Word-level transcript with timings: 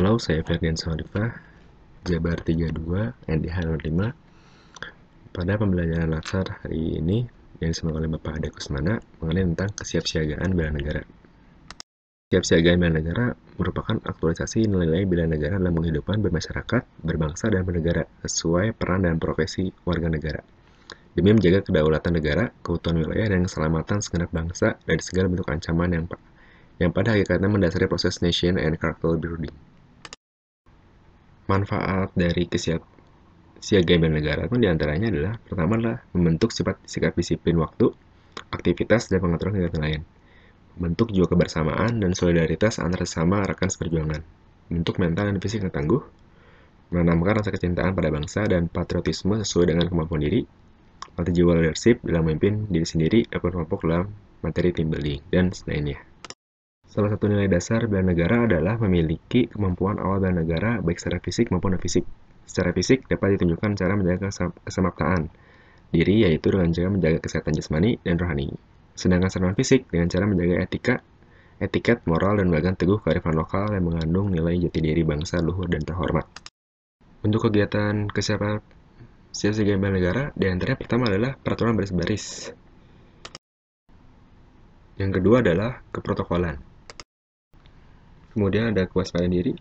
Halo, 0.00 0.16
saya 0.16 0.40
Ferdian 0.40 0.72
Solifah, 0.72 1.36
Jabar 2.08 2.40
32, 2.40 3.12
NDH 3.28 3.56
05. 3.76 5.36
Pada 5.36 5.52
pembelajaran 5.60 6.08
latsar 6.08 6.64
hari 6.64 6.96
ini 6.96 7.28
yang 7.60 7.76
disampaikan 7.76 8.00
oleh 8.00 8.10
Bapak 8.16 8.40
Ade 8.40 8.48
Kusmana 8.56 8.96
mengenai 9.20 9.52
tentang 9.52 9.70
kesiapsiagaan 9.76 10.56
bela 10.56 10.72
negara. 10.72 11.04
Kesiapsiagaan 12.24 12.80
bela 12.80 12.92
negara 13.04 13.36
merupakan 13.60 14.00
aktualisasi 14.00 14.64
nilai-nilai 14.64 15.04
bela 15.04 15.26
negara 15.28 15.60
dalam 15.60 15.76
kehidupan 15.76 16.24
bermasyarakat, 16.24 16.82
berbangsa, 17.04 17.52
dan 17.52 17.60
bernegara 17.60 18.08
sesuai 18.24 18.72
peran 18.72 19.04
dan 19.04 19.20
profesi 19.20 19.68
warga 19.84 20.08
negara. 20.08 20.40
Demi 21.12 21.36
menjaga 21.36 21.68
kedaulatan 21.68 22.16
negara, 22.16 22.48
keutuhan 22.64 22.96
wilayah, 22.96 23.28
dan 23.28 23.44
keselamatan 23.44 24.00
segenap 24.00 24.32
bangsa 24.32 24.80
dari 24.88 25.04
segala 25.04 25.28
bentuk 25.28 25.52
ancaman 25.52 25.92
yang 25.92 26.04
yang 26.80 26.96
pada 26.96 27.12
hakikatnya 27.12 27.52
mendasari 27.52 27.84
proses 27.84 28.24
nation 28.24 28.56
and 28.56 28.80
character 28.80 29.20
building 29.20 29.52
manfaat 31.52 32.08
dari 32.16 32.48
kesiap 32.48 32.80
siagaan 33.62 34.10
negara 34.10 34.50
pun 34.50 34.58
di 34.58 34.66
antaranya 34.66 35.12
adalah 35.12 35.34
pertama 35.38 35.78
adalah 35.78 35.98
membentuk 36.16 36.50
sifat 36.50 36.82
sikap 36.82 37.14
disiplin 37.14 37.54
waktu, 37.62 37.94
aktivitas 38.50 39.06
dan 39.12 39.22
pengaturan 39.22 39.54
kegiatan 39.54 39.82
lain. 39.82 40.02
Membentuk 40.80 41.12
jiwa 41.12 41.28
kebersamaan 41.28 42.00
dan 42.00 42.16
solidaritas 42.16 42.80
antar 42.82 43.04
sesama 43.06 43.44
rekan 43.46 43.70
seperjuangan. 43.70 44.24
Membentuk 44.72 44.98
mental 44.98 45.30
dan 45.30 45.38
fisik 45.38 45.62
yang 45.62 45.70
tangguh, 45.70 46.02
menanamkan 46.90 47.44
rasa 47.44 47.52
kecintaan 47.54 47.92
pada 47.92 48.08
bangsa 48.08 48.48
dan 48.48 48.66
patriotisme 48.66 49.38
sesuai 49.44 49.76
dengan 49.76 49.86
kemampuan 49.86 50.24
diri, 50.24 50.42
melatih 51.14 51.34
jiwa 51.44 51.52
leadership 51.60 52.00
dalam 52.02 52.26
memimpin 52.26 52.66
diri 52.72 52.86
sendiri 52.88 53.20
dan 53.28 53.38
kelompok 53.38 53.84
dalam 53.84 54.10
materi 54.42 54.74
team 54.74 54.90
building, 54.90 55.20
dan 55.30 55.52
lainnya. 55.68 56.11
Salah 56.92 57.08
satu 57.08 57.24
nilai 57.24 57.48
dasar 57.48 57.88
bela 57.88 58.04
negara 58.04 58.44
adalah 58.44 58.76
memiliki 58.76 59.48
kemampuan 59.48 59.96
awal 59.96 60.20
bela 60.20 60.44
negara 60.44 60.76
baik 60.84 61.00
secara 61.00 61.24
fisik 61.24 61.48
maupun 61.48 61.72
non-fisik. 61.72 62.04
Secara 62.44 62.76
fisik 62.76 63.08
dapat 63.08 63.40
ditunjukkan 63.40 63.80
cara 63.80 63.96
menjaga 63.96 64.28
kesemaptaan 64.60 65.32
diri 65.88 66.28
yaitu 66.28 66.52
dengan 66.52 66.68
cara 66.68 66.92
menjaga 66.92 67.18
kesehatan 67.24 67.56
jasmani 67.56 67.96
dan 68.04 68.20
rohani. 68.20 68.52
Sedangkan 68.92 69.32
secara 69.32 69.48
non-fisik 69.48 69.88
dengan 69.88 70.12
cara 70.12 70.28
menjaga 70.28 70.54
etika, 70.60 70.94
etiket, 71.64 72.04
moral, 72.04 72.44
dan 72.44 72.52
memegang 72.52 72.76
teguh 72.76 73.00
kearifan 73.00 73.40
lokal 73.40 73.72
yang 73.72 73.88
mengandung 73.88 74.28
nilai 74.28 74.60
jati 74.60 74.84
diri 74.84 75.00
bangsa 75.00 75.40
luhur 75.40 75.72
dan 75.72 75.80
terhormat. 75.80 76.28
Untuk 77.24 77.48
kegiatan 77.48 78.04
kesiapan 78.12 78.60
siap 79.32 79.56
bela 79.80 79.96
negara, 79.96 80.28
di 80.36 80.44
antaranya 80.44 80.76
pertama 80.76 81.08
adalah 81.08 81.40
peraturan 81.40 81.72
baris-baris. 81.72 82.52
Yang 85.00 85.24
kedua 85.24 85.40
adalah 85.40 85.80
keprotokolan. 85.88 86.71
Kemudian 88.32 88.72
ada 88.72 88.88
kewaspadaan 88.88 89.32
diri, 89.32 89.52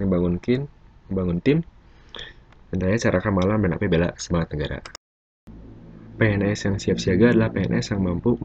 membangun 0.00 0.40
tim, 0.40 0.64
membangun 1.12 1.38
tim, 1.44 1.58
dan 2.72 2.76
terakhir 2.80 3.00
cara 3.08 3.18
kamalan 3.20 3.60
dan 3.62 3.76
api 3.76 3.86
bela 3.86 4.16
semangat 4.16 4.56
negara. 4.56 4.78
PNS 6.16 6.58
yang 6.64 6.76
siap 6.80 6.96
siaga 6.96 7.36
adalah 7.36 7.52
PNS 7.52 7.92
yang 7.92 8.00
mampu 8.00 8.40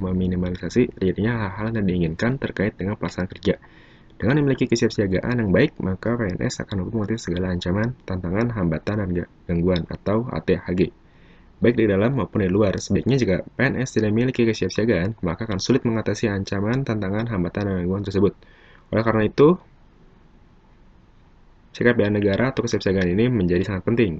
meminimalisasi 0.00 0.96
terjadinya 0.96 1.36
hal-hal 1.36 1.76
yang 1.76 1.84
diinginkan 1.84 2.40
terkait 2.40 2.80
dengan 2.80 2.96
pelaksanaan 2.96 3.28
kerja. 3.28 3.60
Dengan 4.16 4.40
memiliki 4.40 4.64
kesiapsiagaan 4.68 5.44
yang 5.44 5.52
baik, 5.52 5.76
maka 5.84 6.16
PNS 6.16 6.64
akan 6.64 6.84
mampu 6.84 6.92
mengatasi 6.96 7.20
segala 7.20 7.52
ancaman, 7.52 7.92
tantangan, 8.08 8.56
hambatan, 8.56 8.96
dan 9.04 9.08
gangguan 9.48 9.84
atau 9.88 10.28
ATHG. 10.32 10.92
Baik 11.60 11.76
di 11.76 11.84
dalam 11.84 12.16
maupun 12.16 12.40
di 12.40 12.48
luar, 12.48 12.80
sebaiknya 12.80 13.20
jika 13.20 13.44
PNS 13.52 14.00
tidak 14.00 14.16
memiliki 14.16 14.48
kesiapsiagaan, 14.48 15.20
maka 15.20 15.44
akan 15.44 15.60
sulit 15.60 15.84
mengatasi 15.84 16.32
ancaman, 16.32 16.88
tantangan, 16.88 17.28
hambatan, 17.28 17.68
dan 17.68 17.84
gangguan 17.84 18.00
tersebut. 18.00 18.32
Oleh 18.90 19.04
karena 19.06 19.22
itu, 19.26 19.54
sikap 21.70 21.94
bela 21.94 22.10
negara 22.10 22.50
atau 22.50 22.66
kesiapsiagaan 22.66 23.14
ini 23.14 23.30
menjadi 23.30 23.62
sangat 23.62 23.86
penting 23.86 24.18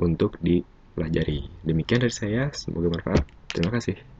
untuk 0.00 0.40
dipelajari. 0.40 1.44
Demikian 1.60 2.00
dari 2.00 2.14
saya, 2.14 2.48
semoga 2.56 2.88
bermanfaat. 2.88 3.24
Terima 3.52 3.70
kasih. 3.72 4.15